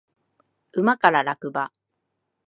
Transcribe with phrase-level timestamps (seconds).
[0.73, 1.71] 馬から落馬